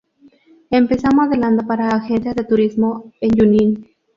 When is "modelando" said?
1.13-1.63